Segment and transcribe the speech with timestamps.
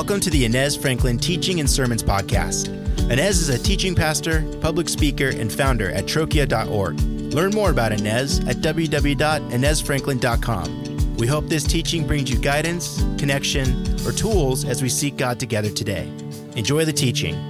[0.00, 2.68] Welcome to the Inez Franklin Teaching and Sermons Podcast.
[3.10, 6.98] Inez is a teaching pastor, public speaker, and founder at trochia.org.
[7.34, 11.16] Learn more about Inez at www.inezfranklin.com.
[11.16, 15.68] We hope this teaching brings you guidance, connection, or tools as we seek God together
[15.68, 16.10] today.
[16.56, 17.49] Enjoy the teaching.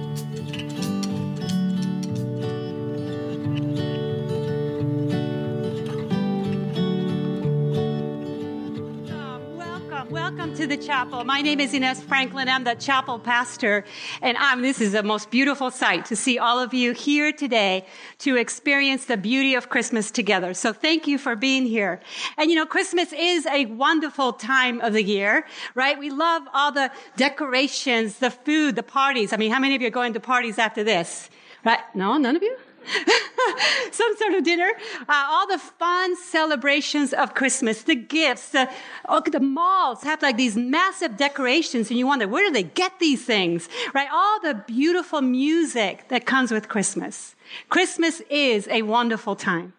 [11.31, 12.49] My name is Inez Franklin.
[12.49, 13.85] I'm the chapel pastor.
[14.21, 17.85] And I'm, this is the most beautiful sight to see all of you here today
[18.17, 20.53] to experience the beauty of Christmas together.
[20.53, 22.01] So thank you for being here.
[22.37, 25.97] And you know, Christmas is a wonderful time of the year, right?
[25.97, 29.31] We love all the decorations, the food, the parties.
[29.31, 31.29] I mean, how many of you are going to parties after this?
[31.63, 31.79] Right?
[31.95, 32.57] No, none of you?
[33.91, 34.71] some sort of dinner,
[35.07, 38.69] uh, all the fun celebrations of Christmas, the gifts, the,
[39.07, 42.99] oh, the malls have like these massive decorations, and you wonder, where do they get
[42.99, 43.69] these things?
[43.93, 44.07] Right?
[44.11, 47.35] All the beautiful music that comes with Christmas.
[47.69, 49.73] Christmas is a wonderful time.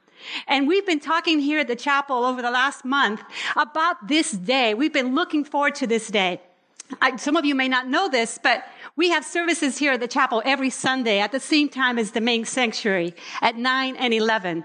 [0.47, 3.23] And we've been talking here at the chapel over the last month
[3.57, 4.75] about this day.
[4.75, 6.41] We've been looking forward to this day.
[7.01, 8.65] I, some of you may not know this, but
[8.95, 12.21] we have services here at the chapel every Sunday at the same time as the
[12.21, 14.65] main sanctuary at 9 and 11.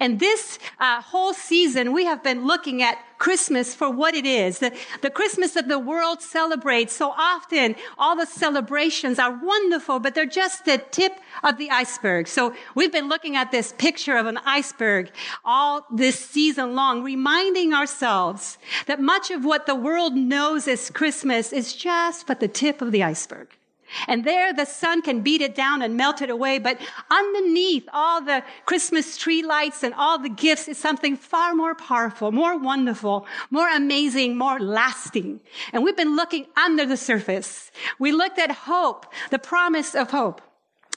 [0.00, 4.58] And this uh, whole season, we have been looking at Christmas for what it is.
[4.58, 10.14] The, the Christmas that the world celebrates so often, all the celebrations are wonderful, but
[10.14, 11.12] they're just the tip
[11.44, 12.26] of the iceberg.
[12.26, 15.10] So we've been looking at this picture of an iceberg
[15.44, 21.52] all this season long, reminding ourselves that much of what the world knows as Christmas
[21.52, 23.48] is just but the tip of the iceberg.
[24.06, 26.58] And there the sun can beat it down and melt it away.
[26.58, 31.74] But underneath all the Christmas tree lights and all the gifts is something far more
[31.74, 35.40] powerful, more wonderful, more amazing, more lasting.
[35.72, 37.70] And we've been looking under the surface.
[37.98, 40.42] We looked at hope, the promise of hope.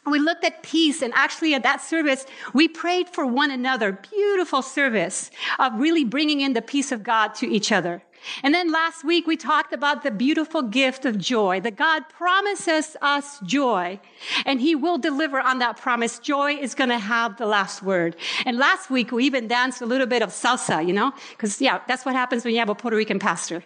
[0.05, 3.91] We looked at peace and actually at that service, we prayed for one another.
[3.91, 5.29] Beautiful service
[5.59, 8.01] of really bringing in the peace of God to each other.
[8.43, 12.95] And then last week we talked about the beautiful gift of joy, that God promises
[13.01, 13.99] us joy
[14.45, 16.19] and he will deliver on that promise.
[16.19, 18.15] Joy is going to have the last word.
[18.45, 21.81] And last week we even danced a little bit of salsa, you know, because yeah,
[21.87, 23.63] that's what happens when you have a Puerto Rican pastor.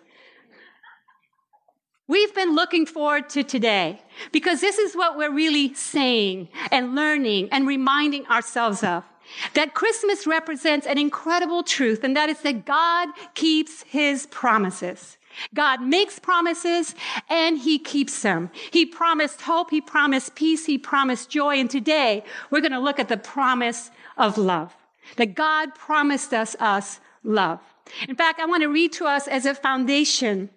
[2.08, 4.00] We've been looking forward to today
[4.32, 9.04] because this is what we're really saying and learning and reminding ourselves of.
[9.53, 15.18] That Christmas represents an incredible truth, and that is that God keeps his promises.
[15.53, 16.96] God makes promises
[17.30, 18.50] and he keeps them.
[18.72, 21.59] He promised hope, he promised peace, he promised joy.
[21.59, 24.74] And today we're going to look at the promise of love.
[25.18, 27.59] That God promised us us love.
[28.07, 30.50] In fact, I want to read to us as a foundation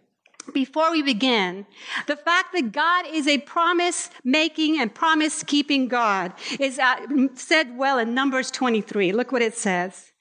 [0.55, 1.67] before we begin,
[2.07, 6.97] the fact that God is a promise making and promise keeping God is uh,
[7.35, 9.13] said well in Numbers 23.
[9.13, 10.13] Look what it says.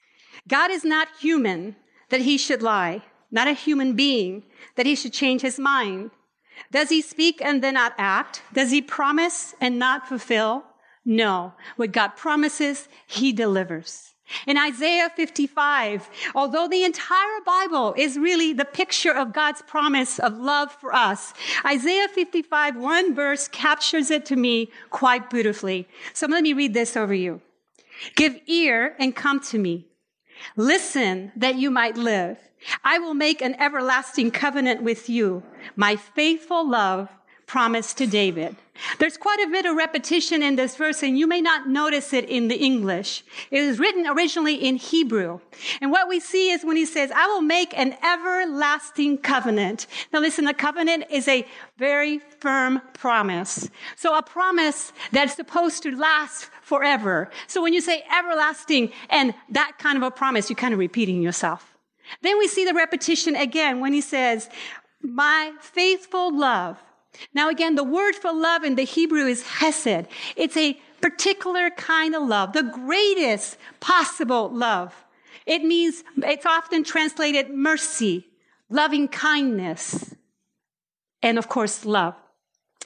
[0.46, 1.76] God is not human
[2.10, 4.44] that he should lie, not a human being
[4.76, 6.10] that he should change his mind.
[6.72, 8.42] Does he speak and then not act?
[8.52, 10.64] Does he promise and not fulfill?
[11.04, 11.54] No.
[11.76, 14.14] What God promises, he delivers.
[14.46, 20.38] In Isaiah 55, although the entire Bible is really the picture of God's promise of
[20.38, 21.32] love for us,
[21.64, 25.88] Isaiah 55, one verse captures it to me quite beautifully.
[26.12, 27.40] So let me read this over you.
[28.16, 29.86] Give ear and come to me.
[30.56, 32.38] Listen that you might live.
[32.84, 35.42] I will make an everlasting covenant with you,
[35.76, 37.08] my faithful love
[37.46, 38.56] promised to David.
[38.98, 42.28] There's quite a bit of repetition in this verse, and you may not notice it
[42.28, 43.24] in the English.
[43.50, 45.40] It was written originally in Hebrew.
[45.80, 49.86] And what we see is when he says, I will make an everlasting covenant.
[50.12, 51.46] Now listen, a covenant is a
[51.76, 53.68] very firm promise.
[53.96, 57.30] So a promise that's supposed to last forever.
[57.46, 61.22] So when you say everlasting and that kind of a promise, you're kind of repeating
[61.22, 61.76] yourself.
[62.22, 64.48] Then we see the repetition again when he says,
[65.02, 66.82] my faithful love
[67.34, 70.06] now, again, the word for love in the Hebrew is hesed.
[70.36, 74.94] It's a particular kind of love, the greatest possible love.
[75.46, 78.26] It means, it's often translated mercy,
[78.68, 80.14] loving kindness,
[81.22, 82.14] and of course, love.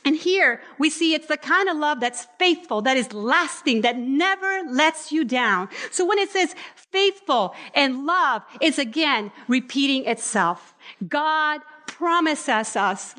[0.04, 3.98] And here we see it's the kind of love that's faithful, that is lasting, that
[3.98, 5.68] never lets you down.
[5.90, 10.74] So when it says faithful and love, it's again repeating itself.
[11.08, 13.14] God promises us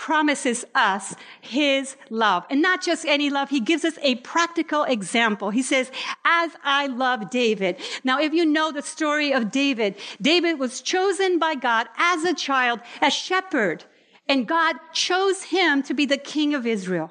[0.00, 2.46] promises us his love.
[2.48, 5.50] And not just any love, he gives us a practical example.
[5.50, 5.92] He says,
[6.24, 7.76] as I love David.
[8.02, 12.32] Now, if you know the story of David, David was chosen by God as a
[12.32, 13.84] child, a shepherd
[14.30, 17.10] And God chose him to be the king of Israel.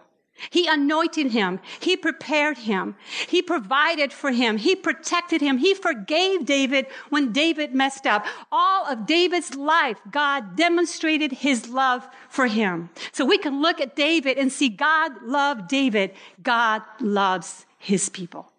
[0.49, 1.59] He anointed him.
[1.79, 2.95] He prepared him.
[3.27, 4.57] He provided for him.
[4.57, 5.57] He protected him.
[5.57, 8.25] He forgave David when David messed up.
[8.51, 12.89] All of David's life, God demonstrated his love for him.
[13.11, 16.13] So we can look at David and see God loved David.
[16.41, 18.51] God loves his people.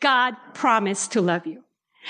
[0.00, 1.64] God promised to love you.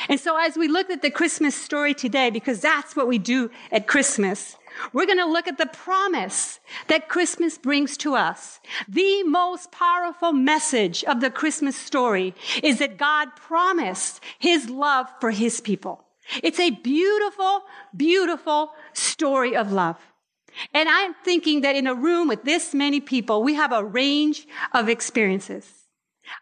[0.09, 3.51] And so as we look at the Christmas story today, because that's what we do
[3.73, 4.57] at Christmas,
[4.93, 8.61] we're going to look at the promise that Christmas brings to us.
[8.89, 15.31] The most powerful message of the Christmas story is that God promised his love for
[15.31, 16.05] his people.
[16.43, 17.63] It's a beautiful,
[17.97, 19.97] beautiful story of love.
[20.75, 24.47] And I'm thinking that in a room with this many people, we have a range
[24.73, 25.67] of experiences.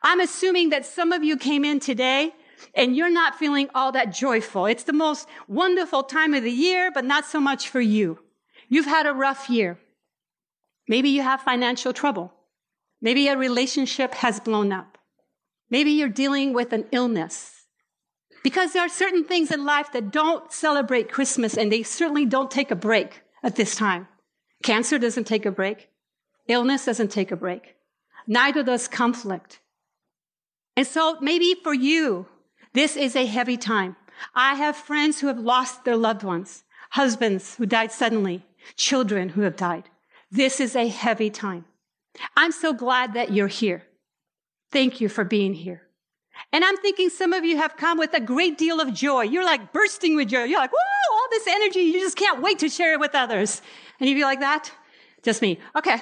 [0.02, 2.34] I'm assuming that some of you came in today
[2.75, 4.66] and you're not feeling all that joyful.
[4.66, 8.19] It's the most wonderful time of the year, but not so much for you.
[8.69, 9.78] You've had a rough year.
[10.88, 12.32] Maybe you have financial trouble.
[13.00, 14.99] Maybe a relationship has blown up.
[15.70, 17.55] Maybe you're dealing with an illness.
[18.43, 22.50] Because there are certain things in life that don't celebrate Christmas and they certainly don't
[22.50, 24.08] take a break at this time.
[24.62, 25.88] Cancer doesn't take a break.
[26.49, 27.75] Illness doesn't take a break.
[28.26, 29.61] Neither does conflict.
[30.76, 32.26] And so maybe for you,
[32.73, 33.97] this is a heavy time.
[34.35, 38.44] I have friends who have lost their loved ones, husbands who died suddenly,
[38.76, 39.85] children who have died.
[40.31, 41.65] This is a heavy time.
[42.37, 43.85] I'm so glad that you're here.
[44.70, 45.82] Thank you for being here.
[46.53, 49.23] And I'm thinking some of you have come with a great deal of joy.
[49.23, 50.44] You're like bursting with joy.
[50.44, 51.81] You're like, whoa, all this energy.
[51.81, 53.62] You just can't wait to share it with others.
[53.99, 54.71] And you feel like that?
[55.23, 55.59] Just me.
[55.76, 55.97] Okay.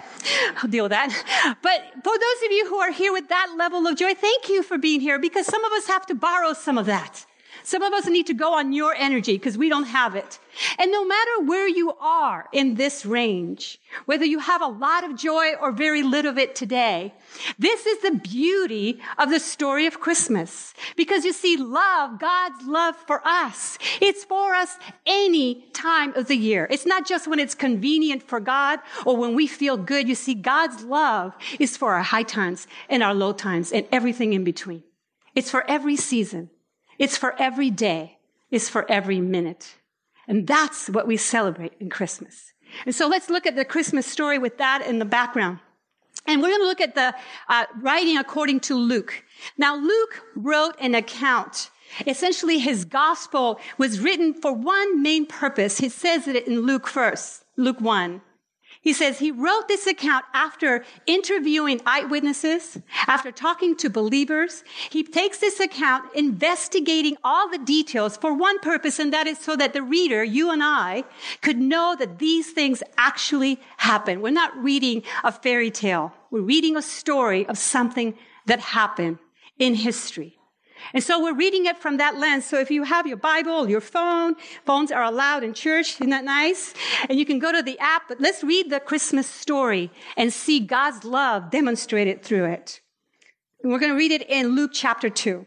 [0.56, 1.56] I'll deal with that.
[1.62, 4.62] But for those of you who are here with that level of joy, thank you
[4.62, 7.24] for being here because some of us have to borrow some of that.
[7.66, 10.38] Some of us need to go on your energy because we don't have it.
[10.78, 15.16] And no matter where you are in this range, whether you have a lot of
[15.16, 17.12] joy or very little of it today,
[17.58, 20.74] this is the beauty of the story of Christmas.
[20.94, 26.36] Because you see, love, God's love for us, it's for us any time of the
[26.36, 26.68] year.
[26.70, 30.08] It's not just when it's convenient for God or when we feel good.
[30.08, 34.34] You see, God's love is for our high times and our low times and everything
[34.34, 34.84] in between.
[35.34, 36.50] It's for every season.
[36.98, 38.18] It's for every day.
[38.50, 39.76] It's for every minute.
[40.28, 42.52] And that's what we celebrate in Christmas.
[42.84, 45.60] And so let's look at the Christmas story with that in the background.
[46.26, 47.14] And we're going to look at the
[47.48, 49.24] uh, writing according to Luke.
[49.56, 51.70] Now, Luke wrote an account.
[52.06, 55.78] Essentially, his gospel was written for one main purpose.
[55.78, 58.20] He says it in Luke first, Luke 1.
[58.86, 62.78] He says he wrote this account after interviewing eyewitnesses,
[63.08, 64.62] after talking to believers.
[64.90, 69.56] He takes this account investigating all the details for one purpose, and that is so
[69.56, 71.02] that the reader, you and I,
[71.42, 74.20] could know that these things actually happen.
[74.20, 76.12] We're not reading a fairy tale.
[76.30, 78.14] We're reading a story of something
[78.46, 79.18] that happened
[79.58, 80.38] in history.
[80.92, 82.44] And so we're reading it from that lens.
[82.44, 84.34] So if you have your Bible, your phone,
[84.64, 85.94] phones are allowed in church.
[85.94, 86.74] Isn't that nice?
[87.08, 90.60] And you can go to the app, but let's read the Christmas story and see
[90.60, 92.80] God's love demonstrated through it.
[93.62, 95.46] And we're going to read it in Luke chapter 2.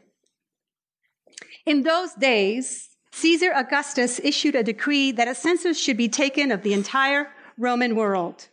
[1.66, 6.64] In those days, Caesar Augustus issued a decree that a census should be taken of
[6.64, 8.48] the entire Roman world.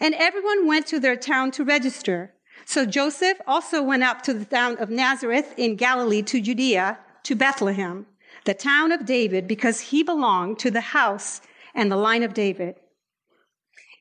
[0.00, 2.34] And everyone went to their town to register.
[2.64, 7.34] So Joseph also went up to the town of Nazareth in Galilee to Judea, to
[7.34, 8.06] Bethlehem,
[8.44, 11.40] the town of David, because he belonged to the house
[11.74, 12.76] and the line of David.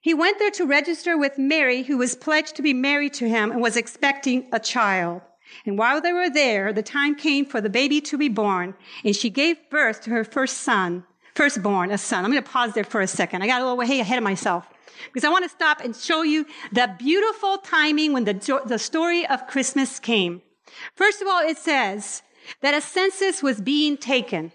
[0.01, 3.51] He went there to register with Mary, who was pledged to be married to him
[3.51, 5.21] and was expecting a child.
[5.65, 9.15] And while they were there, the time came for the baby to be born, and
[9.15, 11.03] she gave birth to her first son,
[11.35, 12.25] firstborn, a son.
[12.25, 13.41] I'm going to pause there for a second.
[13.41, 14.67] I got a little way ahead of myself
[15.05, 19.25] because I want to stop and show you the beautiful timing when the, the story
[19.27, 20.41] of Christmas came.
[20.95, 22.21] First of all, it says
[22.61, 24.51] that a census was being taken.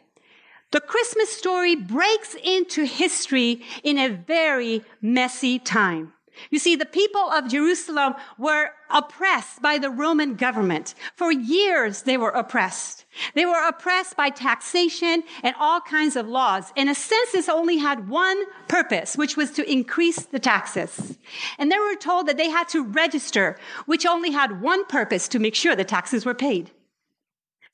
[0.73, 6.12] The Christmas story breaks into history in a very messy time.
[6.50, 10.95] You see, the people of Jerusalem were oppressed by the Roman government.
[11.14, 13.05] For years, they were oppressed.
[13.35, 16.73] They were oppressed by taxation and all kinds of laws.
[16.76, 21.19] And a census only had one purpose, which was to increase the taxes.
[21.59, 25.38] And they were told that they had to register, which only had one purpose to
[25.38, 26.71] make sure the taxes were paid.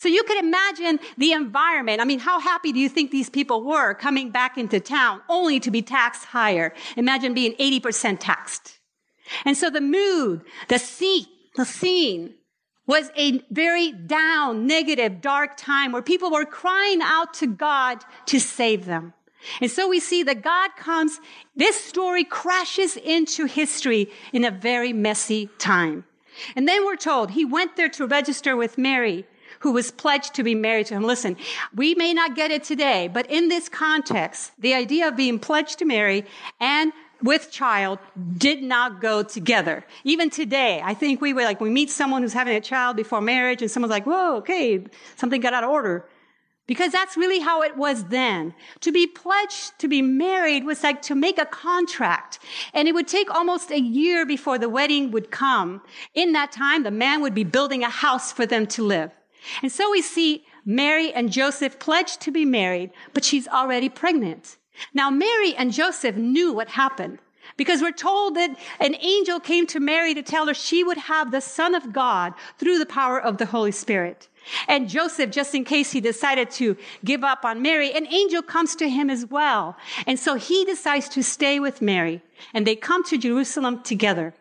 [0.03, 2.01] So you can imagine the environment.
[2.01, 5.61] I mean, how happy do you think these people were coming back into town only
[5.61, 6.75] to be taxed higher?
[6.97, 8.81] Imagine being 80% taxed.
[9.45, 11.27] And so the mood, the scene,
[11.57, 12.35] the scene
[12.87, 18.41] was a very down, negative, dark time where people were crying out to God to
[18.41, 19.15] save them.
[19.61, 21.21] And so we see that God comes,
[21.57, 26.05] this story crashes into history in a very messy time.
[26.57, 29.27] And then we're told he went there to register with Mary,
[29.61, 31.03] who was pledged to be married to him.
[31.03, 31.37] Listen,
[31.75, 35.79] we may not get it today, but in this context, the idea of being pledged
[35.79, 36.25] to Mary
[36.61, 37.99] and with child
[38.37, 39.85] did not go together.
[40.05, 43.21] Even today, I think we were like, we meet someone who's having a child before
[43.21, 44.85] marriage and someone's like, whoa, okay,
[45.17, 46.07] something got out of order.
[46.67, 48.55] Because that's really how it was then.
[48.81, 52.39] To be pledged to be married was like to make a contract.
[52.73, 55.83] And it would take almost a year before the wedding would come.
[56.15, 59.11] In that time, the man would be building a house for them to live.
[59.63, 64.57] And so we see Mary and Joseph pledged to be married, but she's already pregnant.
[64.95, 67.19] Now, Mary and Joseph knew what happened
[67.57, 71.31] because we're told that an angel came to Mary to tell her she would have
[71.31, 74.29] the Son of God through the power of the Holy Spirit.
[74.69, 78.75] And Joseph, just in case he decided to give up on Mary, an angel comes
[78.77, 79.77] to him as well.
[80.07, 82.23] And so he decides to stay with Mary
[82.53, 84.35] and they come to Jerusalem together.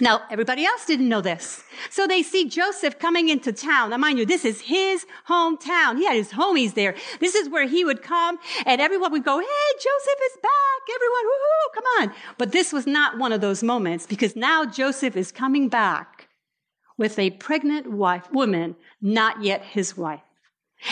[0.00, 1.62] Now, everybody else didn't know this.
[1.90, 3.90] So they see Joseph coming into town.
[3.90, 5.98] Now, mind you, this is his hometown.
[5.98, 6.94] He had his homies there.
[7.20, 10.94] This is where he would come and everyone would go, Hey, Joseph is back.
[10.94, 12.14] Everyone, woohoo, come on.
[12.38, 16.28] But this was not one of those moments because now Joseph is coming back
[16.96, 20.22] with a pregnant wife, woman, not yet his wife.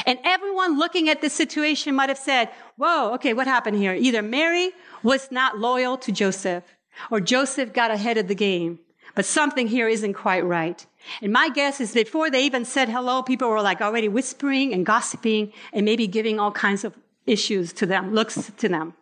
[0.07, 3.95] And everyone looking at this situation might have said, whoa, okay, what happened here?
[3.95, 6.65] Either Mary was not loyal to Joseph
[7.11, 8.79] or Joseph got ahead of the game.
[9.15, 10.85] But something here isn't quite right.
[11.23, 14.87] And my guess is before they even said hello, people were like already whispering and
[14.87, 16.95] gossiping and maybe giving all kinds of
[17.27, 18.95] issues to them, looks to them.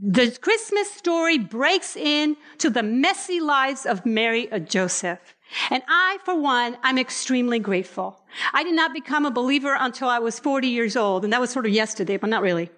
[0.00, 5.34] The Christmas story breaks in to the messy lives of Mary and Joseph.
[5.70, 8.22] And I, for one, I'm extremely grateful.
[8.52, 11.50] I did not become a believer until I was 40 years old, and that was
[11.50, 12.68] sort of yesterday, but not really.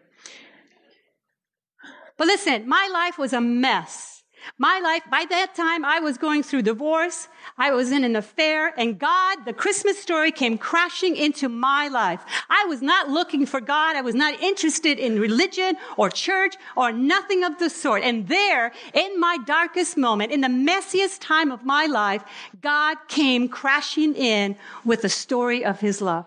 [2.16, 4.17] But listen, my life was a mess.
[4.56, 7.28] My life, by that time, I was going through divorce.
[7.56, 12.20] I was in an affair and God, the Christmas story came crashing into my life.
[12.48, 13.96] I was not looking for God.
[13.96, 18.02] I was not interested in religion or church or nothing of the sort.
[18.02, 22.22] And there, in my darkest moment, in the messiest time of my life,
[22.60, 26.26] God came crashing in with the story of his love.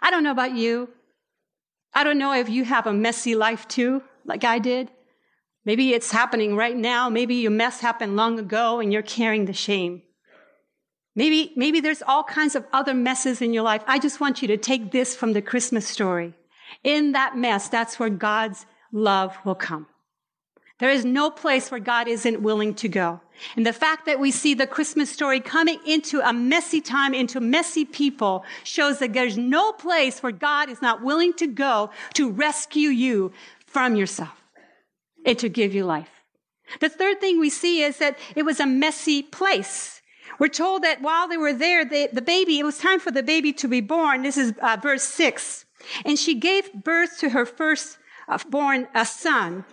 [0.00, 0.88] I don't know about you.
[1.92, 4.90] I don't know if you have a messy life too, like I did.
[5.64, 7.08] Maybe it's happening right now.
[7.08, 10.02] Maybe your mess happened long ago and you're carrying the shame.
[11.14, 13.82] Maybe, maybe there's all kinds of other messes in your life.
[13.86, 16.34] I just want you to take this from the Christmas story.
[16.84, 19.86] In that mess, that's where God's love will come.
[20.78, 23.20] There is no place where God isn't willing to go.
[23.54, 27.38] And the fact that we see the Christmas story coming into a messy time, into
[27.38, 32.30] messy people, shows that there's no place where God is not willing to go to
[32.30, 33.32] rescue you
[33.66, 34.39] from yourself
[35.24, 36.10] and to give you life.
[36.80, 40.00] The third thing we see is that it was a messy place.
[40.38, 43.22] We're told that while they were there, they, the baby, it was time for the
[43.22, 44.22] baby to be born.
[44.22, 45.66] This is uh, verse six.
[46.04, 47.98] And she gave birth to her first
[48.28, 49.64] uh, born a son.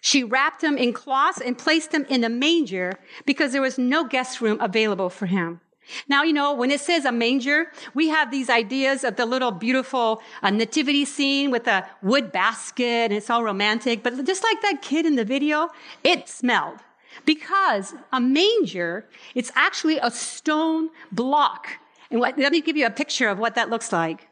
[0.00, 4.04] She wrapped him in cloths and placed him in a manger because there was no
[4.04, 5.60] guest room available for him.
[6.08, 9.50] Now, you know, when it says a manger, we have these ideas of the little
[9.50, 14.02] beautiful uh, nativity scene with a wood basket and it's all romantic.
[14.02, 15.68] But just like that kid in the video,
[16.04, 16.80] it smelled.
[17.24, 21.68] Because a manger, it's actually a stone block.
[22.10, 24.28] And what, let me give you a picture of what that looks like.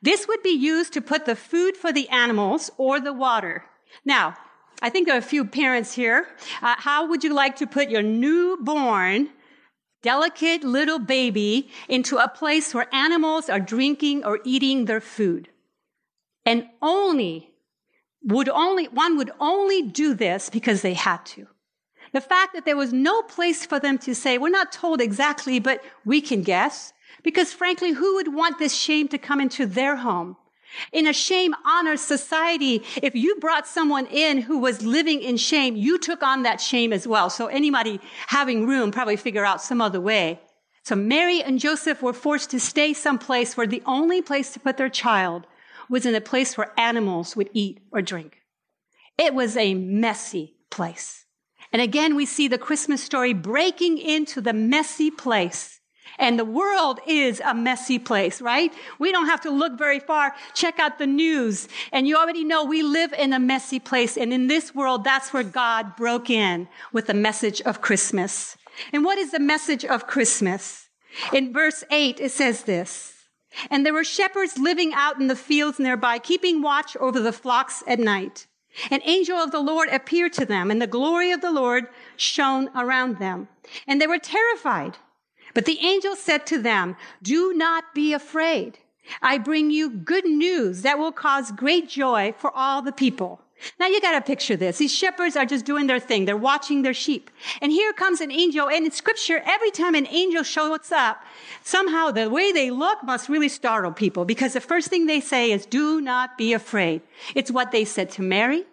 [0.00, 3.64] This would be used to put the food for the animals or the water.
[4.04, 4.36] Now,
[4.80, 6.26] I think there are a few parents here.
[6.60, 9.30] Uh, how would you like to put your newborn
[10.02, 15.48] delicate little baby into a place where animals are drinking or eating their food.
[16.44, 17.52] And only
[18.24, 21.46] would only, one would only do this because they had to.
[22.12, 25.58] The fact that there was no place for them to say, we're not told exactly,
[25.58, 26.92] but we can guess.
[27.22, 30.36] Because frankly, who would want this shame to come into their home?
[30.92, 35.76] In a shame honor society, if you brought someone in who was living in shame,
[35.76, 37.30] you took on that shame as well.
[37.30, 40.40] So anybody having room probably figure out some other way.
[40.84, 44.76] So Mary and Joseph were forced to stay someplace where the only place to put
[44.76, 45.46] their child
[45.88, 48.38] was in a place where animals would eat or drink.
[49.18, 51.26] It was a messy place.
[51.72, 55.80] And again, we see the Christmas story breaking into the messy place
[56.18, 58.72] and the world is a messy place, right?
[58.98, 60.34] We don't have to look very far.
[60.54, 61.68] Check out the news.
[61.92, 64.16] And you already know we live in a messy place.
[64.16, 68.56] And in this world, that's where God broke in with the message of Christmas.
[68.92, 70.88] And what is the message of Christmas?
[71.32, 73.14] In verse 8, it says this
[73.70, 77.82] And there were shepherds living out in the fields nearby, keeping watch over the flocks
[77.86, 78.46] at night.
[78.90, 82.70] An angel of the Lord appeared to them, and the glory of the Lord shone
[82.74, 83.48] around them.
[83.86, 84.96] And they were terrified.
[85.54, 88.78] But the angel said to them, Do not be afraid.
[89.20, 93.40] I bring you good news that will cause great joy for all the people.
[93.78, 94.78] Now you gotta picture this.
[94.78, 96.24] These shepherds are just doing their thing.
[96.24, 97.30] They're watching their sheep.
[97.60, 98.68] And here comes an angel.
[98.68, 101.22] And in scripture, every time an angel shows up,
[101.62, 105.52] somehow the way they look must really startle people because the first thing they say
[105.52, 107.02] is, do not be afraid.
[107.34, 108.64] It's what they said to Mary,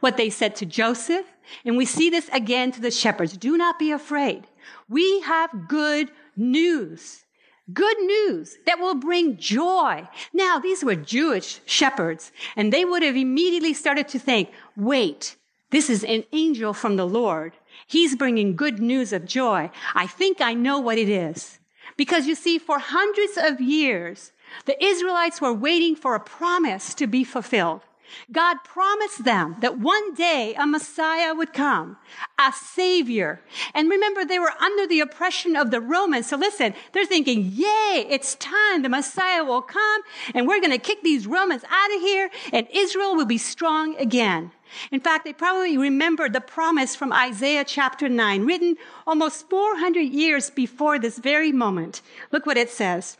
[0.00, 1.26] what they said to Joseph.
[1.64, 3.36] And we see this again to the shepherds.
[3.36, 4.46] Do not be afraid.
[4.88, 7.24] We have good news.
[7.72, 10.08] Good news that will bring joy.
[10.32, 15.36] Now, these were Jewish shepherds, and they would have immediately started to think, wait,
[15.70, 17.52] this is an angel from the Lord.
[17.86, 19.70] He's bringing good news of joy.
[19.94, 21.58] I think I know what it is.
[21.98, 24.32] Because you see, for hundreds of years,
[24.64, 27.82] the Israelites were waiting for a promise to be fulfilled.
[28.30, 31.96] God promised them that one day a Messiah would come,
[32.38, 33.40] a Savior.
[33.74, 36.28] And remember, they were under the oppression of the Romans.
[36.28, 38.82] So listen, they're thinking, yay, it's time.
[38.82, 40.02] The Messiah will come
[40.34, 43.96] and we're going to kick these Romans out of here and Israel will be strong
[43.96, 44.52] again.
[44.90, 50.50] In fact, they probably remember the promise from Isaiah chapter 9, written almost 400 years
[50.50, 52.02] before this very moment.
[52.32, 53.16] Look what it says.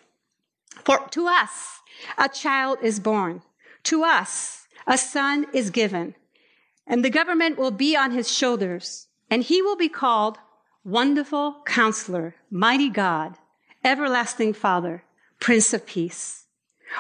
[0.85, 1.81] For to us,
[2.17, 3.43] a child is born.
[3.85, 6.15] To us, a son is given,
[6.87, 10.39] and the government will be on his shoulders, and he will be called
[10.83, 13.37] Wonderful Counselor, Mighty God,
[13.85, 15.05] Everlasting Father,
[15.39, 16.47] Prince of Peace.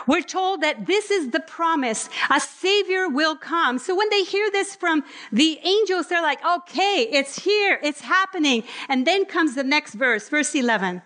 [0.07, 2.11] We're told that this is the promise.
[2.31, 3.79] A savior will come.
[3.79, 5.03] So when they hear this from
[5.33, 7.81] the angels, they're like, okay, it's here.
[7.83, 8.65] It's happening.
[8.91, 11.01] And then comes the next verse, verse 11.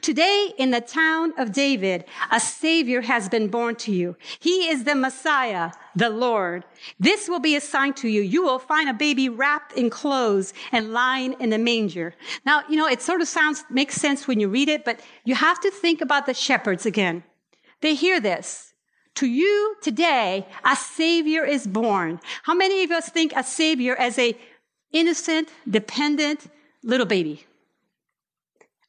[0.00, 4.16] Today in the town of David, a savior has been born to you.
[4.40, 6.64] He is the Messiah, the Lord.
[6.98, 8.22] This will be a sign to you.
[8.22, 12.14] You will find a baby wrapped in clothes and lying in a manger.
[12.46, 15.34] Now, you know, it sort of sounds, makes sense when you read it, but you
[15.34, 17.22] have to think about the shepherds again.
[17.80, 18.72] They hear this.
[19.16, 22.20] To you today, a savior is born.
[22.42, 24.36] How many of us think a savior as a
[24.92, 26.50] innocent, dependent
[26.82, 27.46] little baby?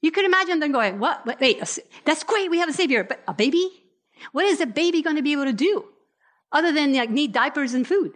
[0.06, 1.26] You could imagine them going, what?
[1.26, 1.58] Wait,
[2.06, 2.52] that's great.
[2.52, 3.68] We have a savior, but a baby?
[4.34, 5.84] What is a baby going to be able to do
[6.52, 8.13] other than like need diapers and food?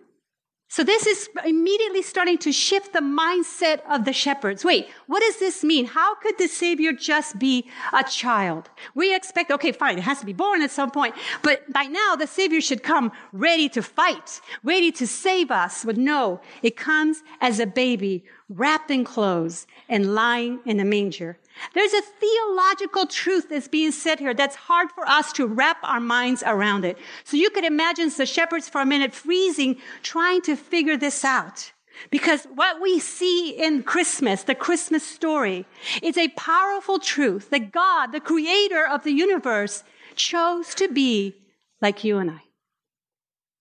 [0.68, 4.64] So this is immediately starting to shift the mindset of the shepherds.
[4.64, 5.86] Wait, what does this mean?
[5.86, 8.70] How could the savior just be a child?
[8.94, 12.16] We expect, okay, fine, it has to be born at some point, but by now
[12.16, 15.86] the savior should come ready to fight, ready to save us.
[15.86, 21.40] But no, it comes as a baby wrapped in clothes and lying in a manger.
[21.74, 26.00] There's a theological truth that's being said here that's hard for us to wrap our
[26.00, 26.98] minds around it.
[27.24, 31.72] So you could imagine the shepherds for a minute freezing, trying to figure this out.
[32.12, 35.66] Because what we see in Christmas, the Christmas story,
[36.02, 39.84] is a powerful truth that God, the creator of the universe,
[40.16, 41.36] chose to be
[41.82, 42.42] like you and I.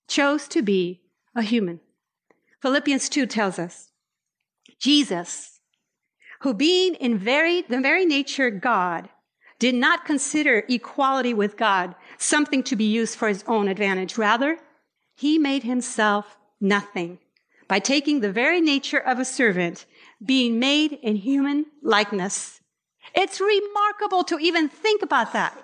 [0.06, 1.02] Chose to be
[1.34, 1.80] a human.
[2.62, 3.90] Philippians 2 tells us,
[4.80, 5.57] Jesus,
[6.40, 9.08] who being in very, the very nature God,
[9.58, 14.16] did not consider equality with God something to be used for his own advantage.
[14.16, 14.58] Rather,
[15.16, 17.18] he made himself nothing
[17.66, 19.84] by taking the very nature of a servant,
[20.24, 22.60] being made in human likeness.
[23.14, 25.56] It's remarkable to even think about that.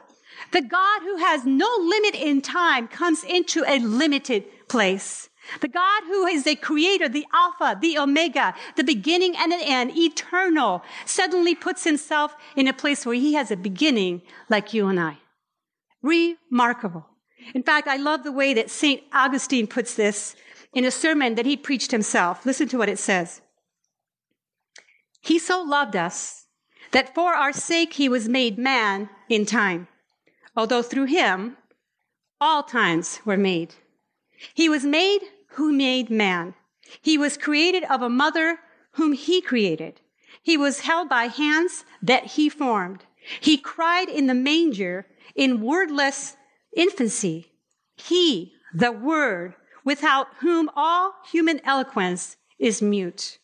[0.52, 5.28] The God who has no limit in time comes into a limited place.
[5.60, 9.96] The God who is the creator, the Alpha, the Omega, the beginning and an end,
[9.96, 14.98] eternal, suddenly puts himself in a place where he has a beginning like you and
[14.98, 15.18] I.
[16.02, 17.06] Remarkable.
[17.54, 19.02] In fact, I love the way that St.
[19.12, 20.34] Augustine puts this
[20.72, 22.44] in a sermon that he preached himself.
[22.46, 23.40] Listen to what it says.
[25.20, 26.46] He so loved us
[26.90, 29.88] that for our sake he was made man in time,
[30.56, 31.56] although through him
[32.40, 33.74] all times were made.
[34.52, 35.20] He was made
[35.54, 36.54] who made man.
[37.00, 38.58] He was created of a mother
[38.92, 40.00] whom he created.
[40.42, 43.04] He was held by hands that he formed.
[43.40, 46.36] He cried in the manger in wordless
[46.76, 47.52] infancy.
[47.96, 53.38] He, the word, without whom all human eloquence is mute.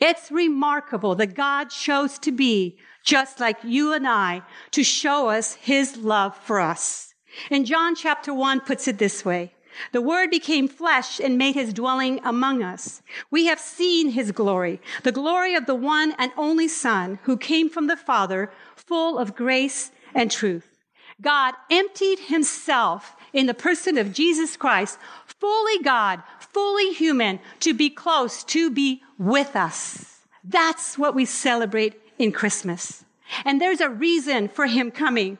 [0.00, 4.42] It's remarkable that God chose to be just like you and I
[4.72, 7.14] to show us his love for us.
[7.50, 9.54] And John chapter one puts it this way.
[9.92, 13.02] The word became flesh and made his dwelling among us.
[13.30, 17.68] We have seen his glory, the glory of the one and only son who came
[17.68, 20.78] from the father, full of grace and truth.
[21.20, 27.90] God emptied himself in the person of Jesus Christ, fully God, fully human, to be
[27.90, 30.20] close, to be with us.
[30.42, 33.04] That's what we celebrate in Christmas.
[33.44, 35.38] And there's a reason for him coming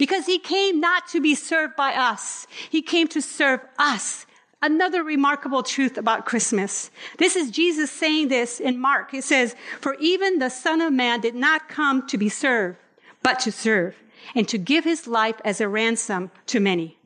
[0.00, 2.46] because he came not to be served by us.
[2.70, 4.24] He came to serve us.
[4.62, 6.90] Another remarkable truth about Christmas.
[7.18, 9.12] This is Jesus saying this in Mark.
[9.12, 12.78] It says, for even the son of man did not come to be served,
[13.22, 13.94] but to serve
[14.34, 16.96] and to give his life as a ransom to many.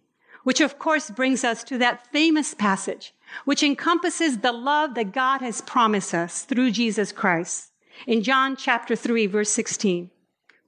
[0.44, 3.12] Which of course brings us to that famous passage,
[3.44, 7.72] which encompasses the love that God has promised us through Jesus Christ.
[8.06, 10.12] In John chapter 3, verse 16.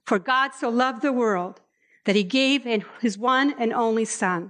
[0.03, 1.61] For God so loved the world
[2.07, 4.49] that he gave in his one and only son,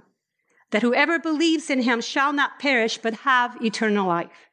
[0.70, 4.48] that whoever believes in him shall not perish, but have eternal life.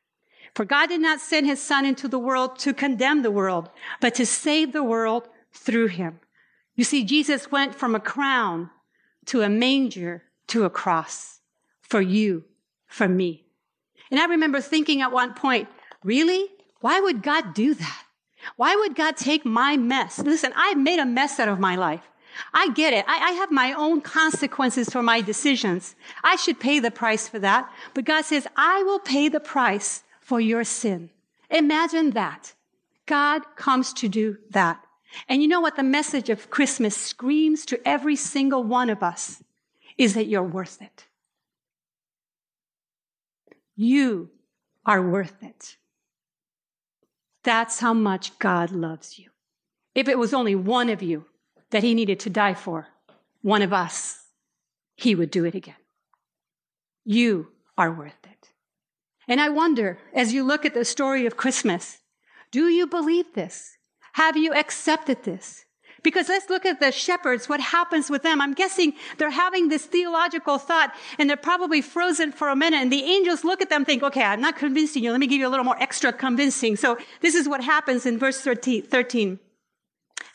[0.55, 3.69] For God did not send his son into the world to condemn the world,
[4.01, 6.19] but to save the world through him.
[6.73, 8.71] You see, Jesus went from a crown
[9.27, 11.41] to a manger to a cross
[11.81, 12.45] for you,
[12.87, 13.45] for me.
[14.09, 15.67] And I remember thinking at one point,
[16.03, 16.47] really?
[16.81, 18.03] Why would God do that?
[18.55, 20.17] Why would God take my mess?
[20.17, 22.01] Listen, I've made a mess out of my life.
[22.53, 23.05] I get it.
[23.07, 25.95] I, I, have my own consequences for my decisions.
[26.23, 27.71] I should pay the price for that.
[27.93, 31.09] But God says, I will pay the price for your sin.
[31.49, 32.53] Imagine that.
[33.05, 34.83] God comes to do that.
[35.29, 39.43] And you know what the message of Christmas screams to every single one of us
[39.97, 41.05] is that you're worth it.
[43.75, 44.29] You
[44.85, 45.77] are worth it.
[47.43, 49.29] That's how much God loves you.
[49.93, 51.25] If it was only one of you
[51.71, 52.87] that he needed to die for,
[53.41, 54.23] one of us,
[54.95, 55.75] he would do it again.
[57.03, 58.49] You are worth it.
[59.27, 61.99] And I wonder, as you look at the story of Christmas,
[62.51, 63.77] do you believe this?
[64.13, 65.65] Have you accepted this?
[66.03, 68.39] Because let's look at the shepherds, what happens with them.
[68.39, 72.77] I'm guessing they're having this theological thought and they're probably frozen for a minute.
[72.77, 75.09] And the angels look at them think, okay, I'm not convincing you.
[75.09, 76.75] Let me give you a little more extra convincing.
[76.75, 79.39] So this is what happens in verse 13.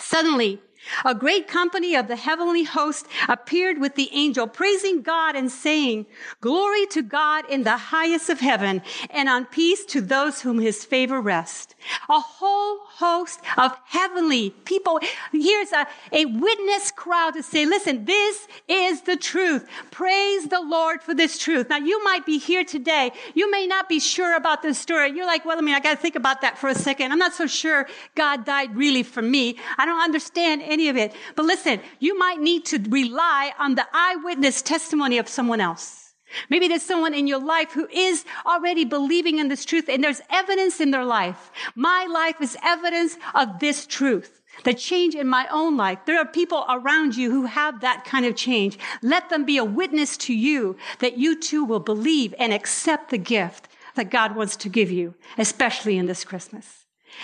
[0.01, 0.61] Suddenly,
[1.05, 6.07] a great company of the heavenly host appeared with the angel, praising God and saying,
[6.41, 10.85] Glory to God in the highest of heaven, and on peace to those whom his
[10.85, 11.75] favor rests.
[12.09, 15.01] A whole host of heavenly people.
[15.33, 19.67] Here's a, a witness crowd to say, listen, this is the truth.
[19.91, 21.69] Praise the Lord for this truth.
[21.71, 23.13] Now, you might be here today.
[23.35, 25.13] You may not be sure about this story.
[25.13, 27.13] You're like, well, I mean, I got to think about that for a second.
[27.13, 29.57] I'm not so sure God died really for me.
[29.79, 31.13] I don't understand any of it.
[31.37, 36.15] But listen, you might need to rely on the eyewitness testimony of someone else.
[36.49, 40.21] Maybe there's someone in your life who is already believing in this truth and there's
[40.31, 41.51] evidence in their life.
[41.75, 44.41] My life is evidence of this truth.
[44.65, 46.01] The change in my own life.
[46.07, 48.79] There are people around you who have that kind of change.
[49.03, 53.19] Let them be a witness to you that you too will believe and accept the
[53.19, 56.80] gift that God wants to give you, especially in this Christmas.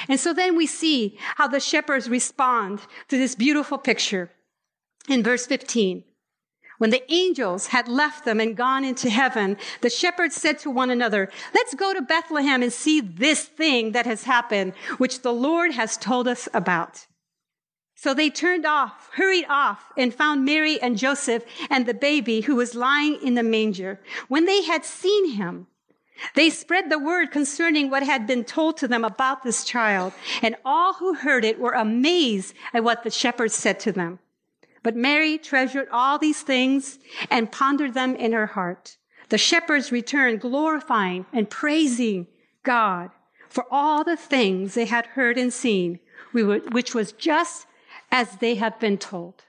[0.09, 4.31] And so then we see how the shepherds respond to this beautiful picture
[5.09, 6.05] in verse 15.
[6.79, 10.91] When the angels had left them and gone into heaven, the shepherds said to one
[10.91, 15.73] another, let's go to Bethlehem and see this thing that has happened, which the Lord
[15.73, 17.07] has told us about.
[17.95, 22.57] So they turned off, hurried off, and found Mary and Joseph and the baby who
[22.57, 24.01] was lying in the manger.
[24.29, 25.69] When they had seen him,
[26.35, 30.57] they spread the word concerning what had been told to them about this child, and
[30.65, 34.19] all who heard it were amazed at what the shepherds said to them.
[34.83, 36.99] But Mary treasured all these things
[37.31, 38.97] and pondered them in her heart.
[39.29, 42.29] The shepherds returned glorifying and praising
[42.63, 43.11] God
[43.49, 45.99] for all the things they had heard and seen,
[46.33, 47.67] which was just
[48.13, 49.43] as they had been told.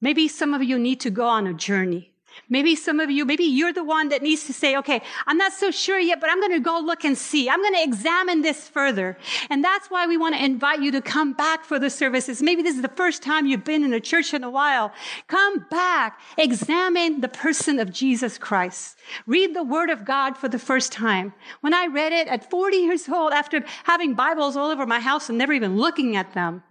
[0.00, 2.12] Maybe some of you need to go on a journey
[2.48, 5.52] Maybe some of you, maybe you're the one that needs to say, okay, I'm not
[5.52, 7.48] so sure yet, but I'm going to go look and see.
[7.50, 9.18] I'm going to examine this further.
[9.50, 12.42] And that's why we want to invite you to come back for the services.
[12.42, 14.92] Maybe this is the first time you've been in a church in a while.
[15.26, 16.20] Come back.
[16.38, 18.96] Examine the person of Jesus Christ.
[19.26, 21.32] Read the word of God for the first time.
[21.60, 25.28] When I read it at 40 years old, after having Bibles all over my house
[25.28, 26.62] and never even looking at them,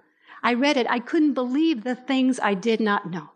[0.41, 0.87] I read it.
[0.89, 3.29] I couldn't believe the things I did not know.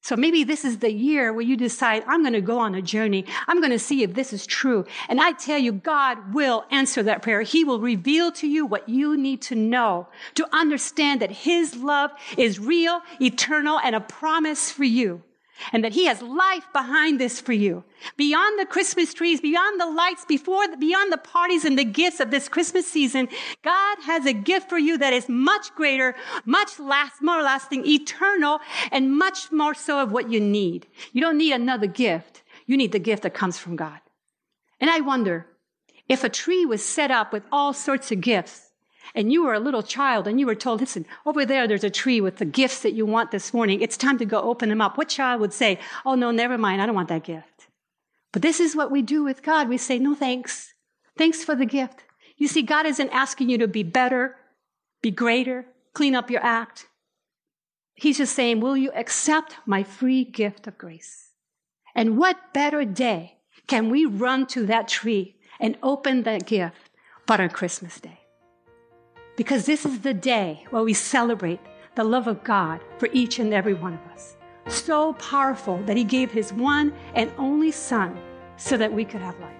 [0.00, 2.80] So maybe this is the year where you decide, I'm going to go on a
[2.80, 3.26] journey.
[3.46, 4.86] I'm going to see if this is true.
[5.08, 7.42] And I tell you, God will answer that prayer.
[7.42, 12.12] He will reveal to you what you need to know to understand that His love
[12.36, 15.22] is real, eternal, and a promise for you.
[15.72, 17.84] And that He has life behind this for you.
[18.16, 22.30] Beyond the Christmas trees, beyond the lights, before, beyond the parties and the gifts of
[22.30, 23.28] this Christmas season,
[23.62, 28.60] God has a gift for you that is much greater, much last, more lasting, eternal,
[28.92, 30.86] and much more so of what you need.
[31.12, 32.42] You don't need another gift.
[32.66, 34.00] You need the gift that comes from God.
[34.80, 35.46] And I wonder
[36.08, 38.67] if a tree was set up with all sorts of gifts,
[39.14, 41.90] and you were a little child and you were told, listen, over there, there's a
[41.90, 43.80] tree with the gifts that you want this morning.
[43.80, 44.98] It's time to go open them up.
[44.98, 46.80] What child would say, oh, no, never mind.
[46.82, 47.68] I don't want that gift.
[48.32, 49.68] But this is what we do with God.
[49.68, 50.74] We say, no, thanks.
[51.16, 52.04] Thanks for the gift.
[52.36, 54.36] You see, God isn't asking you to be better,
[55.02, 56.86] be greater, clean up your act.
[57.94, 61.32] He's just saying, will you accept my free gift of grace?
[61.96, 66.90] And what better day can we run to that tree and open that gift
[67.26, 68.17] but on Christmas Day?
[69.38, 71.60] Because this is the day where we celebrate
[71.94, 74.36] the love of God for each and every one of us.
[74.66, 78.18] So powerful that He gave His one and only Son
[78.56, 79.54] so that we could have life.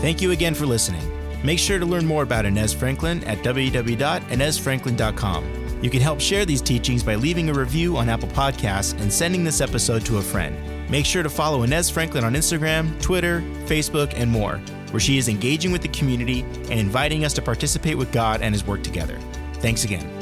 [0.00, 1.02] Thank you again for listening.
[1.44, 5.82] Make sure to learn more about Inez Franklin at www.inezfranklin.com.
[5.82, 9.44] You can help share these teachings by leaving a review on Apple Podcasts and sending
[9.44, 10.75] this episode to a friend.
[10.88, 14.58] Make sure to follow Inez Franklin on Instagram, Twitter, Facebook, and more,
[14.90, 18.54] where she is engaging with the community and inviting us to participate with God and
[18.54, 19.18] His work together.
[19.54, 20.15] Thanks again.